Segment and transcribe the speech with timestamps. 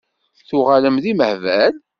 [0.47, 1.73] Tuɣalem d imehbal?